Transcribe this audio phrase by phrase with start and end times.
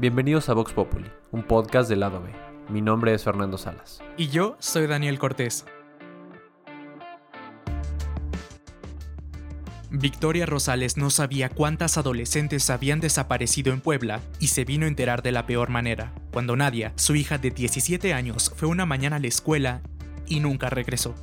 [0.00, 2.30] Bienvenidos a Vox Populi, un podcast del lado B.
[2.68, 4.00] Mi nombre es Fernando Salas.
[4.16, 5.66] Y yo soy Daniel Cortés.
[9.90, 15.24] Victoria Rosales no sabía cuántas adolescentes habían desaparecido en Puebla y se vino a enterar
[15.24, 19.18] de la peor manera, cuando Nadia, su hija de 17 años, fue una mañana a
[19.18, 19.82] la escuela
[20.28, 21.16] y nunca regresó.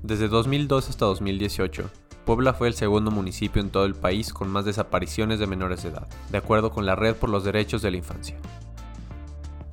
[0.00, 1.90] Desde 2002 hasta 2018,
[2.24, 5.90] Puebla fue el segundo municipio en todo el país con más desapariciones de menores de
[5.90, 8.36] edad, de acuerdo con la Red por los Derechos de la Infancia.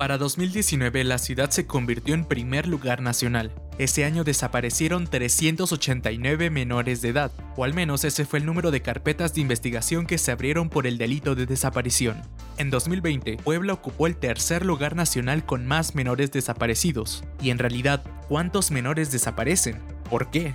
[0.00, 3.52] Para 2019 la ciudad se convirtió en primer lugar nacional.
[3.76, 8.80] Ese año desaparecieron 389 menores de edad, o al menos ese fue el número de
[8.80, 12.22] carpetas de investigación que se abrieron por el delito de desaparición.
[12.56, 17.22] En 2020, Puebla ocupó el tercer lugar nacional con más menores desaparecidos.
[17.42, 19.82] Y en realidad, ¿cuántos menores desaparecen?
[20.08, 20.54] ¿Por qué?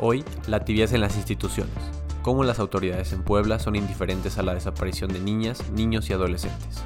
[0.00, 1.74] Hoy, la tibieza en las instituciones.
[2.22, 6.84] Cómo las autoridades en Puebla son indiferentes a la desaparición de niñas, niños y adolescentes.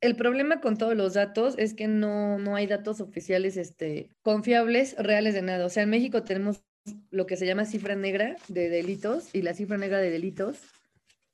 [0.00, 4.94] El problema con todos los datos es que no, no hay datos oficiales este, confiables,
[4.96, 5.66] reales de nada.
[5.66, 6.62] O sea, en México tenemos
[7.10, 10.58] lo que se llama cifra negra de delitos y la cifra negra de delitos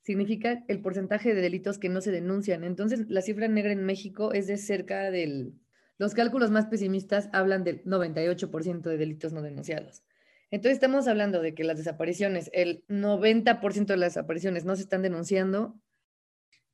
[0.01, 2.63] significa el porcentaje de delitos que no se denuncian.
[2.63, 5.53] Entonces, la cifra negra en México es de cerca del
[5.97, 10.03] los cálculos más pesimistas hablan del 98% de delitos no denunciados.
[10.51, 15.01] Entonces estamos hablando de que las desapariciones, el 90% de las desapariciones no se están
[15.01, 15.79] denunciando,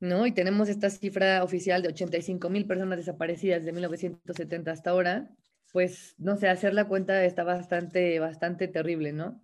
[0.00, 0.26] ¿no?
[0.26, 5.30] Y tenemos esta cifra oficial de 85 mil personas desaparecidas de 1970 hasta ahora,
[5.72, 9.40] pues, no sé, hacer la cuenta está bastante, bastante terrible, ¿no?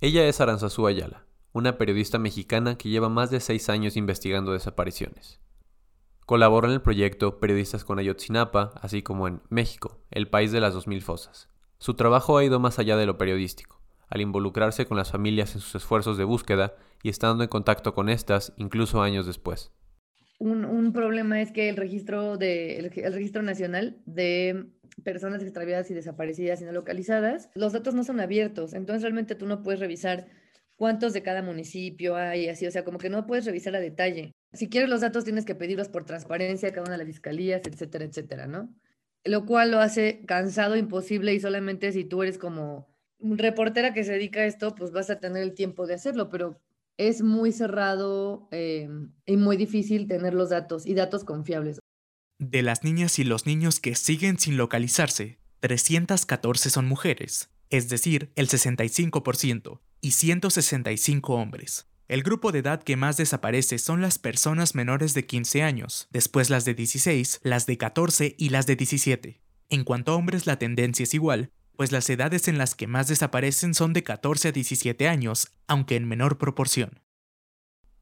[0.00, 5.40] Ella es Aranzazú Ayala, una periodista mexicana que lleva más de seis años investigando desapariciones.
[6.28, 10.74] Colaboró en el proyecto Periodistas con Ayotzinapa, así como en México, el país de las
[10.74, 11.48] 2000 fosas.
[11.78, 15.62] Su trabajo ha ido más allá de lo periodístico, al involucrarse con las familias en
[15.62, 19.72] sus esfuerzos de búsqueda y estando en contacto con estas incluso años después.
[20.38, 24.66] Un, problema es que el registro, de, el registro nacional de
[25.04, 29.46] personas extraviadas y desaparecidas y no localizadas, los datos no son abiertos, entonces realmente tú
[29.46, 30.26] no puedes revisar
[30.78, 34.32] cuántos de cada municipio hay, así, o sea, como que no puedes revisar a detalle.
[34.52, 37.62] Si quieres los datos tienes que pedirlos por transparencia a cada una de las fiscalías,
[37.66, 38.72] etcétera, etcétera, ¿no?
[39.24, 42.88] Lo cual lo hace cansado, imposible y solamente si tú eres como
[43.20, 46.60] reportera que se dedica a esto, pues vas a tener el tiempo de hacerlo, pero
[46.96, 48.88] es muy cerrado eh,
[49.26, 51.80] y muy difícil tener los datos y datos confiables.
[52.38, 58.30] De las niñas y los niños que siguen sin localizarse, 314 son mujeres, es decir,
[58.36, 61.88] el 65%, y 165 hombres.
[62.08, 66.48] El grupo de edad que más desaparece son las personas menores de 15 años, después
[66.48, 69.42] las de 16, las de 14 y las de 17.
[69.68, 73.08] En cuanto a hombres la tendencia es igual, pues las edades en las que más
[73.08, 77.02] desaparecen son de 14 a 17 años, aunque en menor proporción.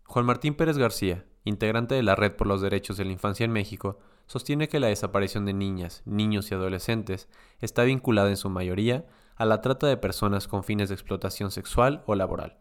[0.04, 3.52] Juan Martín Pérez García, integrante de la Red por los Derechos de la Infancia en
[3.52, 7.28] México, sostiene que la desaparición de niñas, niños y adolescentes
[7.60, 9.04] está vinculada en su mayoría
[9.36, 12.58] a la trata de personas con fines de explotación sexual o laboral.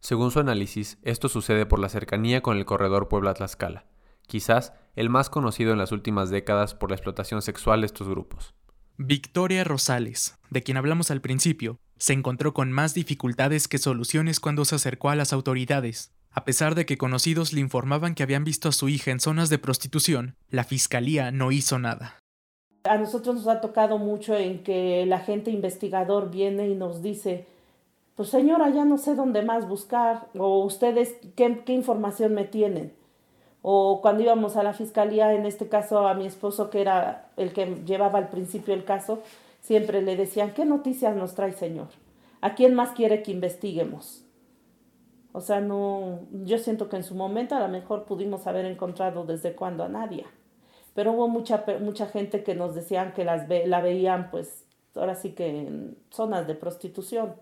[0.00, 3.86] Según su análisis, esto sucede por la cercanía con el corredor Puebla-Tlaxcala,
[4.26, 8.54] quizás el más conocido en las últimas décadas por la explotación sexual de estos grupos.
[8.98, 14.64] Victoria Rosales, de quien hablamos al principio, se encontró con más dificultades que soluciones cuando
[14.64, 16.12] se acercó a las autoridades.
[16.30, 19.50] A pesar de que conocidos le informaban que habían visto a su hija en zonas
[19.50, 22.21] de prostitución, la fiscalía no hizo nada.
[22.84, 27.46] A nosotros nos ha tocado mucho en que el agente investigador viene y nos dice,
[28.16, 32.92] pues señora, ya no sé dónde más buscar, o ustedes, ¿qué, qué información me tienen?
[33.62, 37.52] O cuando íbamos a la fiscalía, en este caso a mi esposo, que era el
[37.52, 39.20] que llevaba al principio el caso,
[39.60, 41.88] siempre le decían, ¿qué noticias nos trae, señor?
[42.40, 44.24] ¿A quién más quiere que investiguemos?
[45.32, 49.24] O sea, no, yo siento que en su momento a lo mejor pudimos haber encontrado
[49.24, 50.26] desde cuándo a nadie.
[50.94, 54.64] Pero hubo mucha, mucha gente que nos decían que las la veían, pues,
[54.94, 57.34] ahora sí que en zonas de prostitución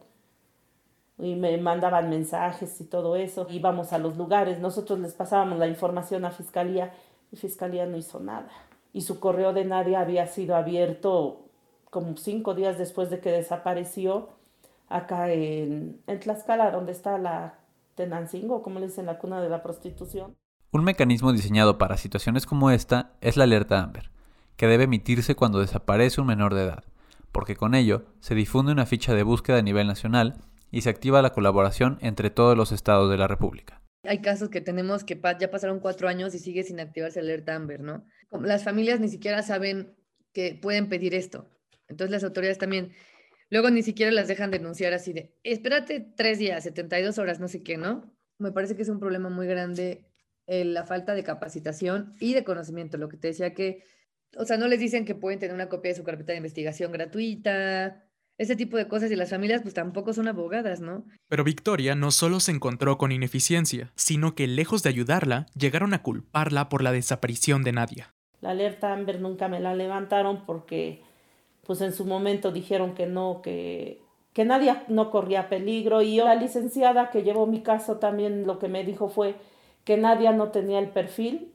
[1.18, 3.46] y me mandaban mensajes y todo eso.
[3.50, 6.92] Íbamos a los lugares, nosotros les pasábamos la información a Fiscalía
[7.32, 8.48] y Fiscalía no hizo nada.
[8.92, 11.42] Y su correo de nadie había sido abierto
[11.90, 14.30] como cinco días después de que desapareció
[14.88, 17.58] acá en, en Tlaxcala, donde está la
[17.94, 20.36] Tenancingo, como le dicen, la cuna de la prostitución.
[20.72, 24.10] Un mecanismo diseñado para situaciones como esta es la alerta Amber,
[24.56, 26.84] que debe emitirse cuando desaparece un menor de edad,
[27.32, 30.36] porque con ello se difunde una ficha de búsqueda a nivel nacional
[30.70, 33.82] y se activa la colaboración entre todos los estados de la República.
[34.04, 37.56] Hay casos que tenemos que ya pasaron cuatro años y sigue sin activarse el alerta
[37.56, 38.04] Amber, ¿no?
[38.30, 39.96] Las familias ni siquiera saben
[40.32, 41.50] que pueden pedir esto.
[41.88, 42.92] Entonces las autoridades también,
[43.50, 47.64] Luego ni siquiera las dejan denunciar así de, espérate tres días, 72 horas, no sé
[47.64, 48.16] qué, ¿no?
[48.38, 50.09] Me parece que es un problema muy grande
[50.50, 52.98] eh, la falta de capacitación y de conocimiento.
[52.98, 53.84] Lo que te decía que,
[54.36, 56.90] o sea, no les dicen que pueden tener una copia de su carpeta de investigación
[56.90, 58.02] gratuita,
[58.36, 61.04] ese tipo de cosas y las familias pues tampoco son abogadas, ¿no?
[61.28, 66.02] Pero Victoria no solo se encontró con ineficiencia, sino que lejos de ayudarla, llegaron a
[66.02, 68.12] culparla por la desaparición de Nadia.
[68.40, 71.00] La alerta Amber nunca me la levantaron porque
[71.64, 76.24] pues en su momento dijeron que no, que, que Nadia no corría peligro y yo,
[76.24, 79.36] la licenciada que llevó mi caso también lo que me dijo fue
[79.84, 81.52] que Nadia no tenía el perfil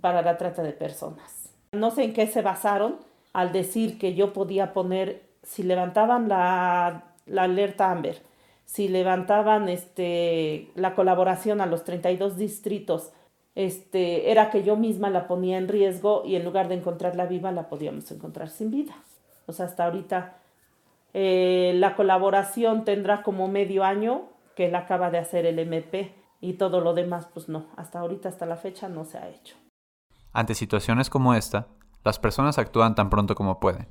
[0.00, 1.50] para la trata de personas.
[1.72, 2.98] No sé en qué se basaron
[3.32, 7.04] al decir que yo podía poner si levantaban la,
[7.36, 8.22] alerta Amber,
[8.64, 13.12] si levantaban este, la colaboración a los 32 distritos,
[13.54, 17.52] este, era que yo misma la ponía en riesgo y en lugar de encontrarla viva
[17.52, 18.94] la podíamos encontrar sin vida.
[19.46, 20.36] O sea, hasta ahorita
[21.12, 24.22] eh, la colaboración tendrá como medio año
[24.56, 26.12] que él acaba de hacer el MP
[26.48, 29.56] y todo lo demás, pues no, hasta ahorita, hasta la fecha no se ha hecho.
[30.32, 31.68] Ante situaciones como esta,
[32.04, 33.86] las personas actúan tan pronto como pueden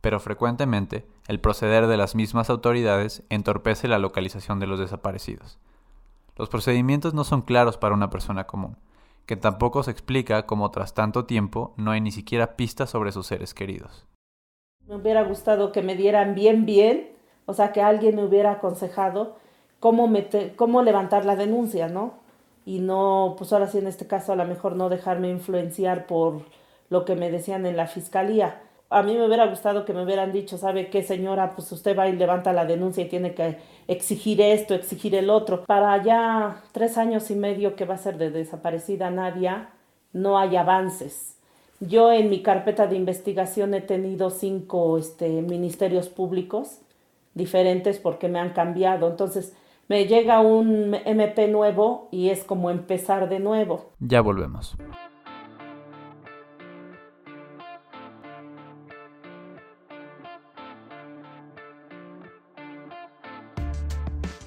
[0.00, 5.58] pero frecuentemente el proceder de las mismas autoridades entorpece la localización de los desaparecidos.
[6.36, 8.76] Los procedimientos no son claros para una persona común,
[9.26, 13.26] que tampoco se explica cómo tras tanto tiempo no hay ni siquiera pistas sobre sus
[13.26, 14.06] seres queridos.
[14.86, 17.10] Me hubiera gustado que me dieran bien, bien,
[17.44, 19.36] o sea, que alguien me hubiera aconsejado
[19.80, 20.10] cómo,
[20.56, 22.14] cómo levantar la denuncia, ¿no?
[22.66, 26.42] Y no, pues ahora sí en este caso a lo mejor no dejarme influenciar por
[26.90, 28.60] lo que me decían en la fiscalía
[28.90, 31.54] a mí me hubiera gustado que me hubieran dicho, ¿sabe qué, señora?
[31.54, 35.64] Pues usted va y levanta la denuncia y tiene que exigir esto, exigir el otro.
[35.64, 39.70] Para ya tres años y medio que va a ser de desaparecida Nadia,
[40.12, 41.36] no hay avances.
[41.80, 46.78] Yo en mi carpeta de investigación he tenido cinco este, ministerios públicos
[47.34, 49.06] diferentes porque me han cambiado.
[49.08, 49.52] Entonces
[49.88, 53.92] me llega un MP nuevo y es como empezar de nuevo.
[53.98, 54.76] Ya volvemos.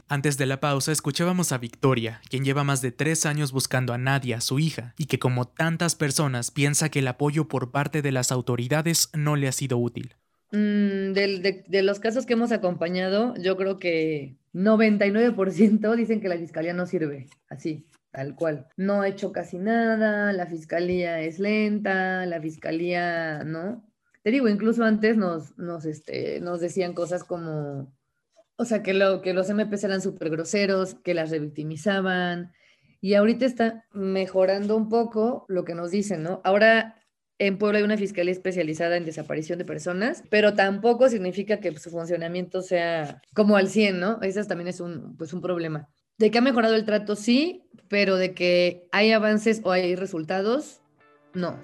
[0.08, 3.98] Antes de la pausa escuchábamos a Victoria, quien lleva más de tres años buscando a
[3.98, 8.12] Nadia, su hija, y que como tantas personas piensa que el apoyo por parte de
[8.12, 10.16] las autoridades no le ha sido útil.
[10.52, 16.38] Mm, de, de, los casos que hemos acompañado, yo creo que 99% dicen que la
[16.38, 18.68] fiscalía no sirve, así, tal cual.
[18.78, 23.88] No ha hecho casi nada, la fiscalía es lenta, la fiscalía, ¿no?
[24.24, 27.92] Te digo, incluso antes nos, nos, este, nos decían cosas como
[28.62, 32.54] o sea, que, lo, que los MPs eran súper groseros, que las revictimizaban.
[33.02, 36.42] Y ahorita está mejorando un poco lo que nos dicen, ¿no?
[36.44, 37.01] Ahora
[37.42, 41.90] en Puebla hay una fiscalía especializada en desaparición de personas, pero tampoco significa que su
[41.90, 44.22] funcionamiento sea como al 100, ¿no?
[44.22, 45.90] Eso también es un, pues un problema.
[46.20, 50.82] De que ha mejorado el trato, sí, pero de que hay avances o hay resultados,
[51.34, 51.60] no.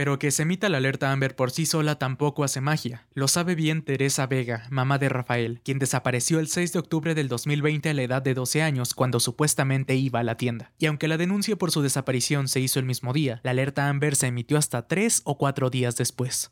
[0.00, 3.06] Pero que se emita la alerta Amber por sí sola tampoco hace magia.
[3.12, 7.28] Lo sabe bien Teresa Vega, mamá de Rafael, quien desapareció el 6 de octubre del
[7.28, 10.72] 2020 a la edad de 12 años cuando supuestamente iba a la tienda.
[10.78, 14.16] Y aunque la denuncia por su desaparición se hizo el mismo día, la alerta Amber
[14.16, 16.50] se emitió hasta 3 o 4 días después.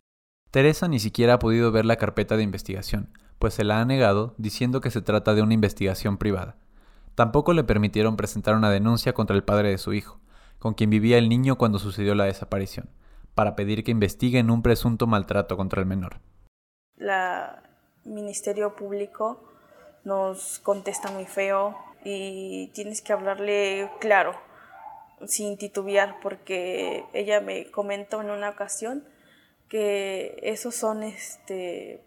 [0.51, 3.09] Teresa ni siquiera ha podido ver la carpeta de investigación,
[3.39, 6.59] pues se la ha negado diciendo que se trata de una investigación privada.
[7.15, 10.21] Tampoco le permitieron presentar una denuncia contra el padre de su hijo,
[10.59, 12.91] con quien vivía el niño cuando sucedió la desaparición
[13.35, 16.21] para pedir que investiguen un presunto maltrato contra el menor.
[16.97, 17.63] La
[18.05, 19.43] Ministerio Público
[20.05, 24.35] nos contesta muy feo y tienes que hablarle claro,
[25.27, 29.05] sin titubear, porque ella me comentó en una ocasión
[29.69, 32.03] que esos son este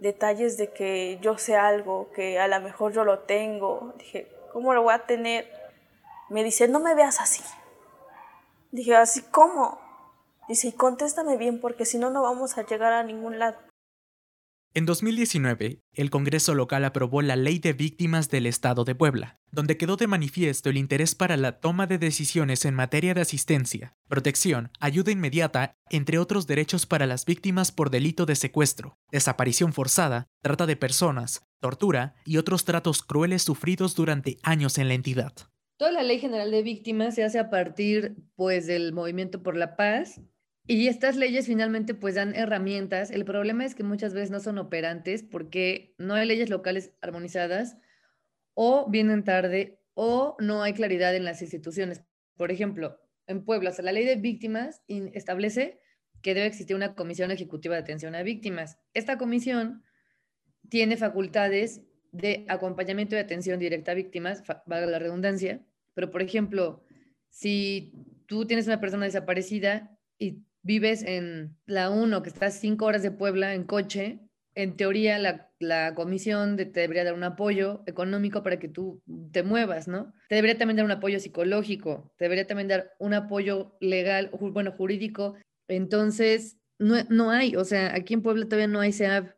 [0.00, 3.94] detalles de que yo sé algo, que a lo mejor yo lo tengo.
[3.98, 5.50] Dije, ¿cómo lo voy a tener?
[6.30, 7.42] Me dice, no me veas así.
[8.70, 9.80] Dije, ¿así cómo?
[10.48, 13.58] Dice, y contéstame bien porque si no, no vamos a llegar a ningún lado.
[14.74, 19.76] En 2019, el Congreso local aprobó la Ley de Víctimas del Estado de Puebla, donde
[19.76, 24.70] quedó de manifiesto el interés para la toma de decisiones en materia de asistencia, protección,
[24.78, 30.66] ayuda inmediata, entre otros derechos para las víctimas por delito de secuestro, desaparición forzada, trata
[30.66, 35.32] de personas, tortura y otros tratos crueles sufridos durante años en la entidad.
[35.78, 39.76] Toda la Ley General de Víctimas se hace a partir pues del Movimiento por la
[39.76, 40.20] Paz
[40.70, 43.10] y estas leyes finalmente pues dan herramientas.
[43.10, 47.78] El problema es que muchas veces no son operantes porque no hay leyes locales armonizadas
[48.52, 52.04] o vienen tarde o no hay claridad en las instituciones.
[52.36, 55.80] Por ejemplo, en Puebla, la ley de víctimas establece
[56.20, 58.78] que debe existir una comisión ejecutiva de atención a víctimas.
[58.92, 59.82] Esta comisión
[60.68, 61.80] tiene facultades
[62.12, 66.84] de acompañamiento y atención directa a víctimas, valga la redundancia, pero por ejemplo,
[67.30, 67.94] si
[68.26, 73.10] tú tienes una persona desaparecida y vives en la 1, que estás cinco horas de
[73.10, 74.20] Puebla en coche,
[74.58, 79.00] en teoría la, comisión te debería dar un apoyo económico para que tú
[79.32, 80.12] te muevas, ¿no?
[80.28, 84.72] Te debería también dar un apoyo psicológico, te debería también dar un apoyo legal, bueno,
[84.72, 85.36] jurídico.
[85.68, 89.32] Entonces, no, no hay, o sea, aquí en Puebla todavía no hay SEAB.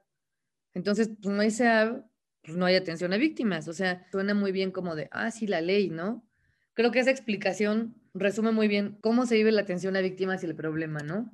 [0.72, 2.02] Entonces, pues no hay SEAB,
[2.42, 3.68] pues no hay atención a víctimas.
[3.68, 6.26] O sea, suena muy bien como de, ah, sí, la ley, ¿no?
[6.72, 10.46] Creo que esa explicación resume muy bien cómo se vive la atención a víctimas y
[10.46, 11.30] el problema, ¿no?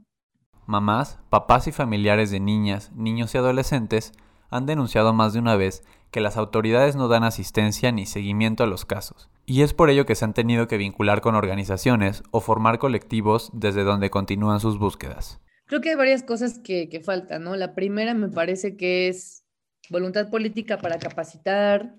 [0.67, 4.13] Mamás, papás y familiares de niñas, niños y adolescentes
[4.51, 8.67] han denunciado más de una vez que las autoridades no dan asistencia ni seguimiento a
[8.67, 12.41] los casos, y es por ello que se han tenido que vincular con organizaciones o
[12.41, 15.41] formar colectivos desde donde continúan sus búsquedas.
[15.67, 17.57] Creo que hay varias cosas que, que faltan, ¿no?
[17.57, 19.45] La primera me parece que es
[19.91, 21.95] voluntad política para capacitar,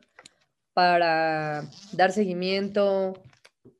[0.73, 3.13] para dar seguimiento,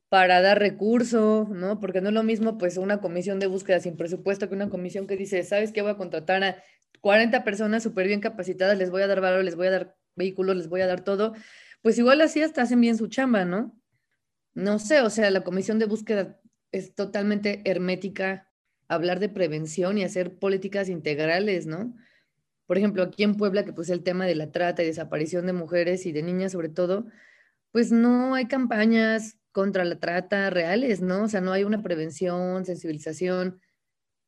[0.08, 1.80] para dar recursos, ¿no?
[1.80, 5.06] Porque no es lo mismo pues una comisión de búsqueda sin presupuesto que una comisión
[5.06, 5.82] que dice, ¿sabes qué?
[5.82, 6.62] Voy a contratar a
[7.00, 10.56] 40 personas súper bien capacitadas, les voy a dar valor, les voy a dar vehículos,
[10.56, 11.34] les voy a dar todo.
[11.82, 13.78] Pues igual así hasta hacen bien su chamba, ¿no?
[14.54, 16.40] No sé, o sea, la comisión de búsqueda
[16.72, 18.50] es totalmente hermética,
[18.88, 21.94] hablar de prevención y hacer políticas integrales, ¿no?
[22.66, 25.52] Por ejemplo, aquí en Puebla, que pues el tema de la trata y desaparición de
[25.52, 27.06] mujeres y de niñas sobre todo,
[27.72, 31.24] pues no hay campañas, contra la trata reales, ¿no?
[31.24, 33.60] O sea, no hay una prevención, sensibilización.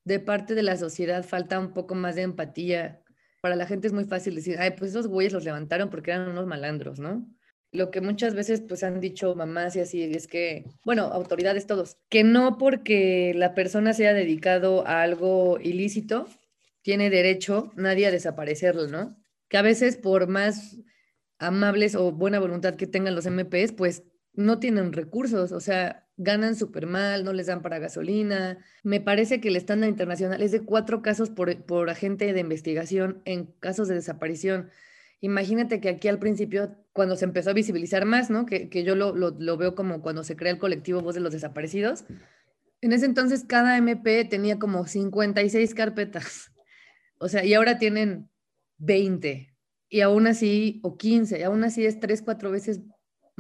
[0.05, 3.03] De parte de la sociedad falta un poco más de empatía.
[3.41, 6.29] Para la gente es muy fácil decir, ay, pues esos güeyes los levantaron porque eran
[6.29, 7.27] unos malandros, ¿no?
[7.73, 11.99] Lo que muchas veces pues han dicho mamás y así es que, bueno, autoridades todos,
[12.09, 16.27] que no porque la persona se haya dedicado a algo ilícito,
[16.83, 19.17] tiene derecho nadie a desaparecerlo, ¿no?
[19.49, 20.79] Que a veces por más
[21.39, 24.03] amables o buena voluntad que tengan los MPs, pues
[24.35, 28.59] no tienen recursos, o sea, ganan súper mal, no les dan para gasolina.
[28.83, 33.47] Me parece que el estándar internacional es de cuatro casos por, agente de investigación en
[33.59, 34.71] casos de desaparición.
[35.21, 38.47] Imagínate que aquí al principio, cuando se empezó a visibilizar más, ¿no?
[38.47, 42.05] Que, yo lo, lo, veo como cuando se crea el colectivo Voz de los Desaparecidos,
[42.83, 46.53] en ese entonces cada MP tenía como 56 carpetas.
[47.23, 48.31] O sea, y ahora tienen
[48.79, 49.55] 20.
[49.91, 52.81] Y aún así, o 15, y aún así es tres, cuatro veces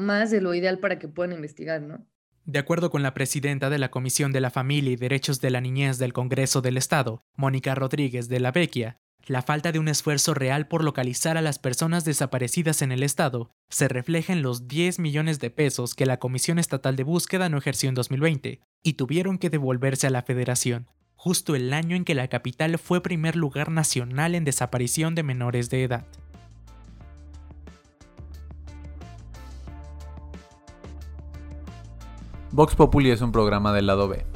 [0.01, 2.07] más de lo ideal para que puedan investigar, ¿no?
[2.45, 5.61] De acuerdo con la presidenta de la Comisión de la Familia y Derechos de la
[5.61, 10.35] Niñez del Congreso del Estado, Mónica Rodríguez de la Vecchia, la falta de un esfuerzo
[10.35, 14.99] real por localizar a las personas desaparecidas en el Estado se refleja en los 10
[14.99, 19.39] millones de pesos que la Comisión Estatal de Búsqueda no ejerció en 2020 y tuvieron
[19.39, 23.71] que devolverse a la Federación, justo el año en que la capital fue primer lugar
[23.71, 26.07] nacional en desaparición de menores de edad.
[32.53, 34.27] Vox Populi es un programa del lado B.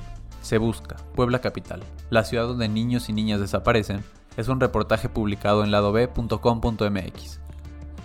[0.40, 4.04] Se busca, Puebla Capital, la ciudad donde niños y niñas desaparecen,
[4.36, 7.40] es un reportaje publicado en ladob.com.mx.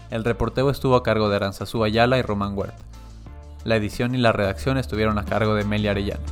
[0.10, 2.84] El reporteo estuvo a cargo de Aranzazú Ayala y Román Huerta.
[3.66, 6.26] La edición y la redacción estuvieron a cargo de Melia Arellano.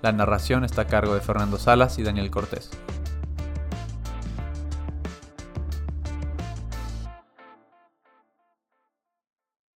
[0.00, 2.70] La narración está a cargo de Fernando Salas y Daniel Cortés.